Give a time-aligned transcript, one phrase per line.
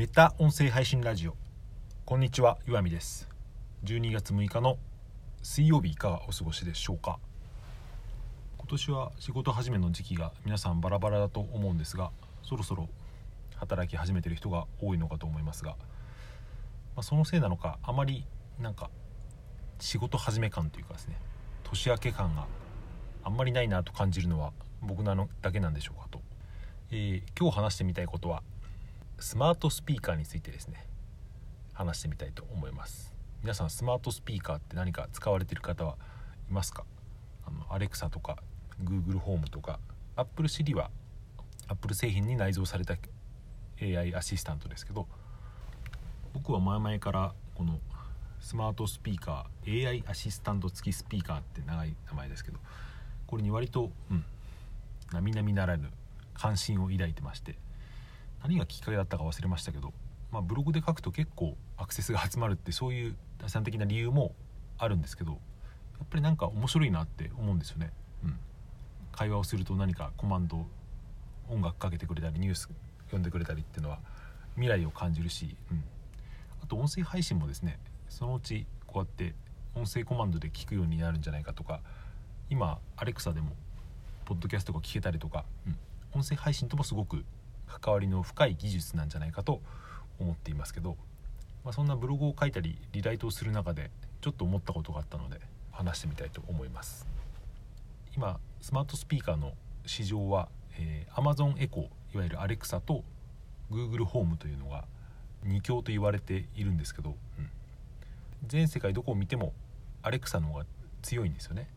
[0.00, 1.36] メタ音声配信ラジオ。
[2.06, 3.28] こんにちは岩見です。
[3.84, 4.78] 12月6日の
[5.42, 7.18] 水曜日いかがお過ごしでしょうか？
[8.56, 12.88] 今年は仕事始めの時期が皆さんバラバラだと思うんですがそろそろ
[13.56, 15.76] 働き始めてる人が多いのかと思いますが、ま
[17.00, 18.24] あ、そのせいなのかあまり
[18.58, 18.88] なんか
[19.80, 21.18] 仕事始め感というかですね
[21.64, 22.46] 年明け感が
[23.22, 26.22] あんまりないなと感じるのは僕なのだけなんでしょうかと、
[26.90, 28.42] えー、今日話してみたいことは
[29.20, 30.86] スマートスピーカーについてですね
[31.74, 33.14] 話してみたいと思います。
[33.42, 35.96] 皆さんスマートスピーカーって何か使われてる方は
[36.48, 36.84] いますか？
[37.46, 38.38] あのアレクサとか
[38.82, 39.78] Google ホームとか
[40.16, 40.90] Apple Siri は
[41.68, 42.96] Apple 製品に内蔵された
[43.80, 45.06] AI アシスタントですけど
[46.32, 47.78] 僕は前々からこの
[48.40, 52.58] スマートスピーカー AI アシスタント付きスピーカーって長い名前ですけど
[53.26, 54.24] これに割とうん
[55.12, 55.90] 並々ならぬ
[56.34, 57.56] 関心を抱いてまして
[58.42, 59.92] 何がきっかけだったか忘れましたけど、
[60.32, 64.34] まあ、ブログで書くと結構アクセスが集まるってそういう打算的な理由も
[64.78, 65.36] あるんですけどや
[66.04, 67.92] っぱりなんか面白いなって思うんですよね。
[68.24, 68.38] うん、
[69.12, 70.66] 会話をすると何かコマンド
[71.50, 72.68] 音楽かけてくれたりニュース
[73.06, 73.98] 読んでくれたりっていうのは
[74.54, 75.84] 未来を感じるし、うん、
[76.62, 79.34] あと音声配信もですねそのうちこうやって
[79.74, 81.80] 音声コマンドで聞くようになるんじゃないかとか
[82.48, 83.50] 今アレクサでも
[84.24, 85.76] ポッドキャストが聞けたりとか、うん、
[86.20, 87.24] 音声配信ともすごく
[87.80, 89.60] 関わりの深い技術なんじゃないかと
[90.18, 90.96] 思っていますけど、
[91.64, 93.90] まあ、そんなブログを書いたりリライトをする中で
[94.20, 95.40] ちょっと思ったことがあったので
[95.70, 97.06] 話してみたいと思います。
[98.14, 99.52] 今スマートスピーカーの
[99.86, 103.04] 市場は、えー、Amazon エコいわゆる Alexa と
[103.70, 104.84] Google ホームというのが
[105.46, 107.48] 2強と言われているんですけど、うん、
[108.46, 109.52] 全世界どこを見ても
[110.02, 110.66] Alexa の方が
[111.02, 111.68] 強いんですよね。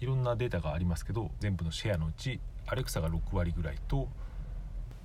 [0.00, 4.08] いろんなデータがありますけど全部のシェアのうち Alexa が6割ぐらいと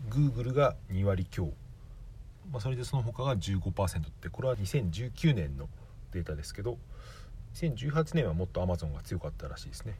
[0.09, 1.53] Google が2割強、
[2.51, 5.67] まあ、それでその他が15%ってこれは2019年の
[6.11, 6.77] データですけど
[7.55, 9.95] 2018年はもっと Amazon が強かったらしいですね。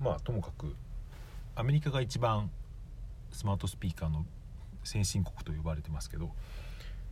[0.00, 0.74] まあともかく
[1.54, 2.50] アメリカが一番
[3.32, 4.24] スマートスピーカーの
[4.84, 6.30] 先進国と呼ばれてますけど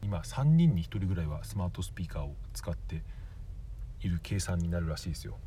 [0.02, 3.02] 今3人に1人ぐらいはスマートスピーカーを使って
[4.02, 5.38] いる計算になるらしいですよ。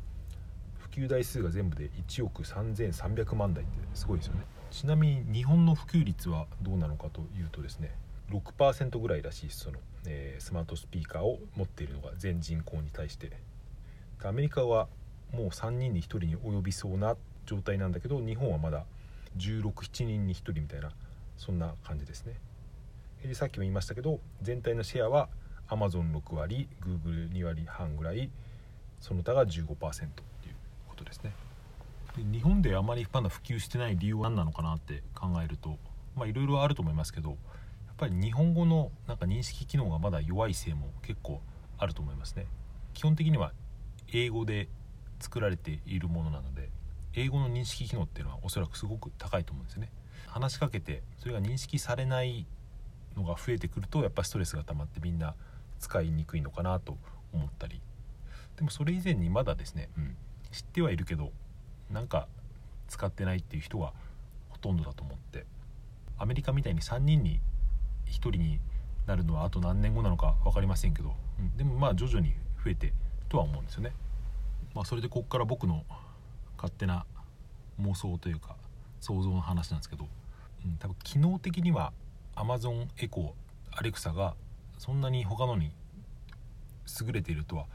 [0.90, 4.42] 及台数が全部で1億3300万台ってすごいですよね。
[4.70, 7.92] ちなみに日本の普及率はどうなのかというとですね
[8.30, 13.30] 6%ぐらいらしいその、えー、スマートスピーカーを持っているのが全人口に対して。
[14.22, 14.86] アメリカは
[15.32, 18.84] もう3人に1人に及びそうな状態なんだけど日本はまだ
[19.38, 20.90] 167人に1人みたいな
[21.38, 22.34] そんな感じですね。
[23.22, 25.28] でさっきも言いましたけど全体のシェアは
[25.68, 28.30] Amazon6 割 Google2 割半ぐらい
[28.98, 30.08] その他が15%
[31.00, 31.32] ことですね。
[32.16, 35.78] で日本であまりまだ普及してない理由は何なのかなって考えると
[36.16, 37.38] まあいろいろあると思いますけどやっ
[37.96, 41.40] ぱり日本語のなんか認識機能がまだ弱いせいも結構
[41.78, 42.46] あると思いますね。
[42.94, 43.52] 基本的には
[44.12, 44.68] 英語で
[45.20, 46.70] 作られているものなので
[47.14, 49.90] 英語の認識機能っていうのはおそらくすごく高いと思うんですよね。
[50.26, 52.46] 話しかけてそれが認識されない
[53.16, 55.34] のが増えてくるとやっぱストレスが溜まってみんな
[55.78, 56.98] 使いにくいのかなと
[57.32, 57.80] 思ったり。
[58.56, 60.16] でもそれ以前にまだですね、うん、
[60.52, 61.32] 知ってはいるけど
[61.90, 62.28] なんか
[62.88, 63.92] 使ってないっていう人が
[64.48, 65.44] ほとんどだと思って
[66.18, 67.40] アメリカみたいに3人に
[68.06, 68.60] 1人に
[69.06, 72.92] なるのはあと何年後なのか分かりませんけど、うん、でもまあ徐々に増えて
[73.28, 73.92] とは思うんですよね。
[74.74, 75.84] まあ、それでここから僕の
[76.56, 77.04] 勝手な
[77.80, 78.56] 妄想というか
[79.00, 80.06] 想像の話なんですけど、
[80.64, 81.92] うん、多分機能的には
[82.36, 84.34] Amazon エコーアレクサが
[84.78, 85.72] そんなに他のに
[87.00, 87.66] 優れているとは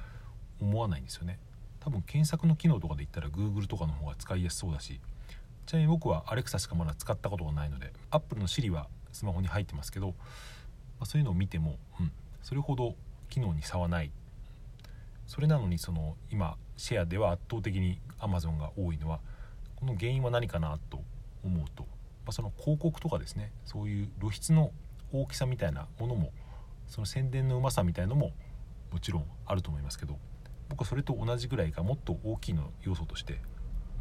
[0.61, 1.39] 思わないんですよね。
[1.85, 4.99] 多分検索の機能とかで言ったら Google とかの方が使いやすそうだし
[5.67, 10.13] ちなみに僕は Alexa しかまだ使ったことがないので Apple の Siri はスマホに入ってますけど、ま
[11.01, 12.95] あ、そういうのを見ても、うん、それほど
[13.29, 14.11] 機能に差はない。
[15.27, 19.19] それなのにその今シェアでは圧倒的に Amazon が多いのは
[19.75, 21.01] この原因は何かなと
[21.43, 21.89] 思うと、ま
[22.27, 24.71] あ、その広告とかですねそういう露出の
[25.11, 26.31] 大きさみたいなものも
[26.87, 28.33] その宣伝のうまさみたいなのも
[28.91, 30.17] もちろんあると思いますけど
[30.69, 33.39] 僕はそれと同じぐらいかもっと大きいの要素として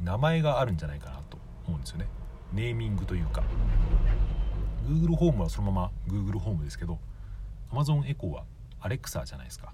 [0.03, 2.09] 名前があるんじゃないかなと思うんですよね。
[2.53, 3.43] ネーミングというか。
[4.87, 6.99] Google ホームはそのまま Google ホームですけど
[7.71, 8.45] Amazon エコーは
[8.83, 9.73] Alexa じゃないですか。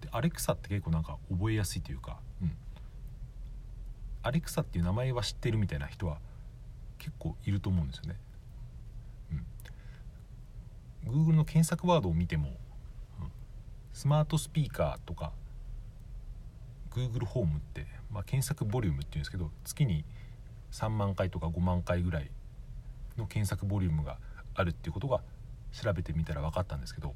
[0.00, 2.52] で Alexa って結構なんか覚えやすいというかうん。
[4.22, 6.18] アレクサっていう名前は知ってるみたいな人は
[6.98, 8.16] 結構いると思うんですよね。
[11.06, 12.50] うん、Google の検索ワードを見ても、
[13.20, 13.30] うん、
[13.92, 15.32] スマートスピーカーとか
[16.90, 20.04] Google ホームって、まあ、検索ボリュームっていうんですけど月に
[20.72, 22.30] 3万回とか5万回ぐらい
[23.16, 24.18] の検索ボリュームが
[24.54, 25.20] あるっていうことが
[25.72, 27.14] 調べてみたら分かったんですけど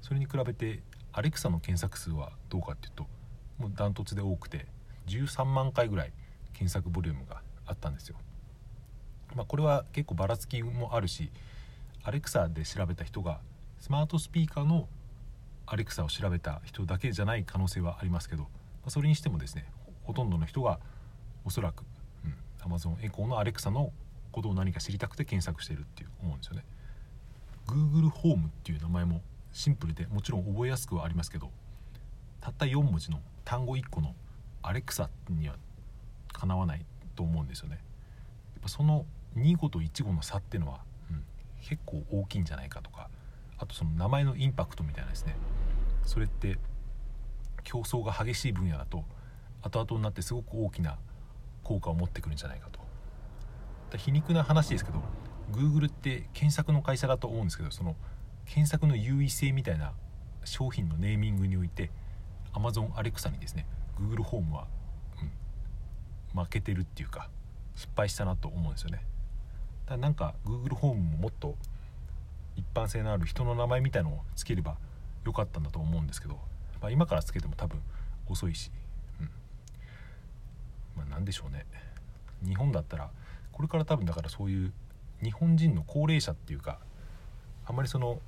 [0.00, 0.82] それに比べて
[1.12, 3.06] アレクサの検索数はどうかっていうと
[3.58, 4.66] もうダントツで多くて
[5.06, 6.12] 13万回ぐらい
[6.52, 8.16] 検索ボリュームがあったんですよ。
[9.34, 11.30] まあ、これは結構ばらつきもあるし
[12.02, 13.40] アレクサで調べた人が
[13.78, 14.88] スマートスピーカーの
[15.66, 18.48] アレクサを調べた人だけじゃない可能性はありますけど、
[18.86, 19.66] あ、それにしてもですね
[20.02, 20.80] ほとんどの人が
[21.44, 21.84] おそらく、
[22.24, 23.92] うん、Amazon エコーのアレクサの
[24.32, 26.64] ことを何か知りたくて検索してるっていう思うんですよね。
[27.66, 29.22] Google ホームっていう名前も
[29.52, 31.50] シンプルでもちろん覚えやすくはありますけど
[32.40, 34.14] たった4文字の単語1個の
[34.62, 35.56] アレクサには
[36.32, 36.84] かなわない
[37.16, 37.76] と思うんですよね。
[37.76, 37.80] や
[38.60, 39.06] っぱその
[39.36, 40.80] 2語と1語の差っていうのは、
[41.10, 41.24] うん、
[41.60, 43.08] 結構大きいんじゃないかとか
[43.58, 45.36] あとその名前のインパクトみたいなですね
[46.04, 46.58] それって
[47.62, 49.04] 競争が激しい分野だと
[49.62, 50.98] 後々になってすごく大きな
[51.62, 52.80] 効果を持ってくるんじゃないかと。
[53.96, 55.02] 皮肉な話ですけど
[55.52, 57.96] Google って検索の会社だと思うんですけどその
[58.46, 59.92] 検索の優位性みたいな
[60.44, 61.90] 商品のネーミングにおいて
[62.52, 63.66] Amazon Alexa にですね
[63.98, 64.66] Google ホームは、
[66.34, 67.28] うん、負けてるっていうか
[67.74, 69.02] 失敗したなと思うんですよね。
[69.86, 71.56] だなんか Google ホームももっと
[72.56, 74.76] 一般性のある人の名前みたいのをつければ
[75.24, 76.38] よかったんだと思うんですけど、
[76.80, 77.80] まあ、今からつけても多分
[78.28, 78.70] 遅いし、
[79.20, 79.30] うん。
[80.96, 81.66] まあ、何でしょうね。
[82.46, 83.10] 日本だったら
[83.52, 84.72] これから多分だからそういう
[85.22, 86.78] 日本人の高齢者っていうか
[87.66, 88.18] あんまりその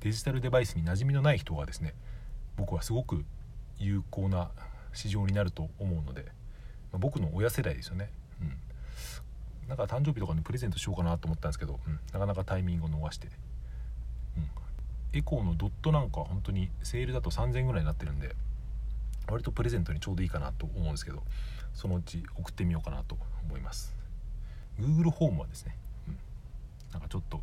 [0.00, 1.94] デジタルデバイスに馴染みのない人がですね
[2.56, 3.24] 僕はすごく
[3.78, 4.50] 有効な
[4.92, 6.22] 市場になると思うので、
[6.92, 8.10] まあ、僕の親世代ですよね、
[8.40, 13.28] うん、なんか誕生日とかにプレゼントしようかなと思ったんですけど、うん、なかなかタイミングを逃して、
[15.16, 18.34] エコーのドットなんかは本当にセールだと3000円ぐらいになってるんで
[19.28, 21.22] 割とプレゼントにちょうどいいかなと思うんですけど
[21.74, 23.18] そのうち送ってみようかなと
[23.48, 23.94] 思います。
[24.80, 25.76] Google ホームはですね、
[26.08, 26.18] うん、
[26.92, 27.40] なんかちょっと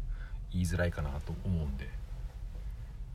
[0.51, 1.89] 言いづらいかなと思うんで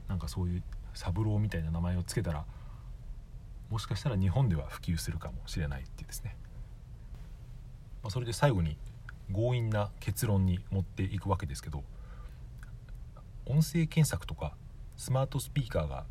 [0.08, 0.62] なんかそういう
[0.94, 2.44] 三郎みたいな名前を付けたら
[3.70, 6.36] もしかしたら日本では普及するかもしれないっていうですね、
[8.02, 8.76] まあ、それで最後に
[9.32, 11.84] 強引な結論に持っていくわけですけど
[13.48, 14.54] 音声検索とか
[14.96, 16.04] スマートスピーカーが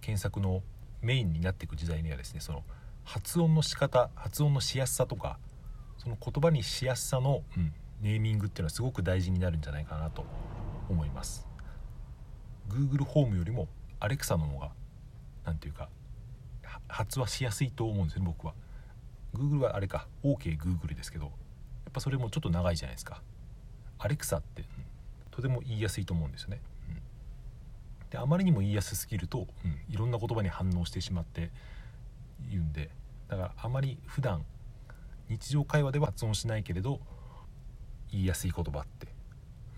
[0.00, 0.62] 検索の
[1.02, 2.40] メインになっていく時代にはですね。
[2.40, 2.64] その
[3.04, 5.38] 発音の仕方発音のしやすさとか
[5.98, 10.24] その言葉にしやすさの、うん、ネーミングっていうのはすごく大事になるんじゃないかなと
[10.88, 11.46] 思います。
[12.68, 13.68] Google ホームよりも
[14.00, 14.70] Alexa の方が
[15.44, 15.88] 何ていうか
[16.88, 18.54] 発話しやすいと思うんですよね僕は。
[19.34, 21.32] Google はあれか OKGoogle ですけどやっ
[21.92, 23.22] ぱそれもちょっと長いじゃないですか。
[23.98, 24.64] Alexa って、
[25.32, 31.50] とても言いやすいと思うんですよね、うん、であまりにも言いやすすぎると、うん、いろんな言葉に反応してしまって
[32.48, 32.90] 言うんで
[33.28, 34.44] だからあまり普段
[35.28, 37.00] 日常会話では発音しないけれど
[38.12, 39.08] 言いやすい言葉って、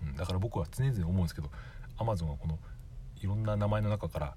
[0.05, 1.49] うん、だから僕は常々思うんですけど
[1.97, 2.59] Amazon はこの
[3.21, 4.35] いろんな名前の中から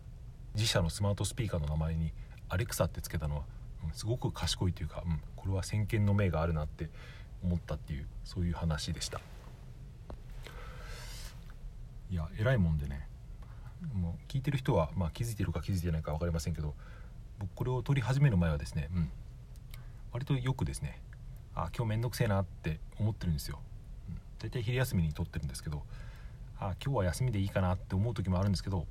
[0.54, 2.12] 自社のスマートスピーカーの名前に
[2.48, 3.42] アレクサってつけたのは、
[3.84, 6.88] うん、すごく賢いというか、うん、これは先見の明があるなって
[7.42, 9.20] 思ったっていうそういう話でした。
[12.10, 13.08] いや偉いもんでね。
[13.94, 16.74] もう聞いてる人は、まあ、気づいてるか気づいてないか分かりませんけど
[17.38, 19.10] 僕これを撮り始める前はですね、うん、
[20.12, 21.00] 割とよくですね
[21.54, 23.60] あ今日めんどくせえなって思ってるんですよ、
[24.08, 25.82] うん、大体昼休みに撮ってるんですけど
[26.58, 28.86] あ今日は休みでいいかなって思う時もあるんですけど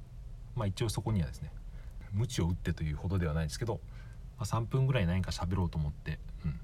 [0.56, 1.52] まあ一応そこにはですね
[2.14, 3.81] 鞭を打ってというほどではないですけど、
[4.38, 6.59] まあ、3分ぐらい何か喋ろうと思って、うん、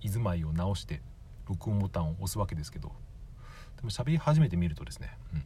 [0.00, 1.02] 居住まいを直して
[1.46, 2.92] 録音ボタンを押すわけですけど
[3.76, 5.44] でも喋り始めてみるとですね、うん、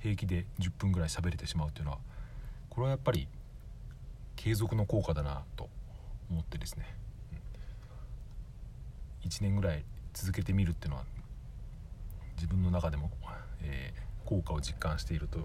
[0.00, 1.98] 平気で10分ぐらい喋れてしまうというのは
[2.68, 3.28] これはやっぱり
[4.36, 5.68] 継続の効果だなと
[6.30, 6.86] 思ってですね、
[9.24, 9.84] うん、1年ぐらい
[10.14, 11.04] 続けてみるっていうのは
[12.36, 13.10] 自分の中でも、
[13.62, 15.38] えー、効果を実感していると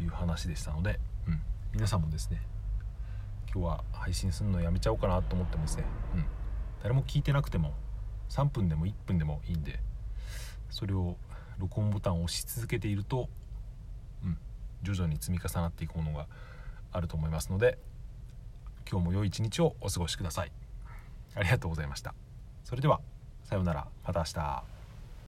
[0.00, 0.98] いう話でしたので、
[1.28, 1.40] うん、
[1.74, 2.40] 皆さんもですね
[3.52, 5.84] 今日は配信するのやめちゃおうかなと思ってもですね、
[6.14, 6.24] うん、
[6.82, 7.74] 誰も聞いてなくても
[8.30, 9.78] 3分でも1分でもいいんで
[10.70, 11.16] それを
[11.58, 13.28] 録音ボタンを押し続けていると、
[14.24, 14.38] うん、
[14.82, 16.26] 徐々に積み重なっていくものが
[16.92, 17.78] あると思いますので
[18.90, 20.52] 今日も良い一日をお過ごしください。
[21.34, 22.14] ありがとうございました。
[22.64, 23.00] それでは
[23.44, 23.86] さようなら。
[24.04, 24.75] また明日。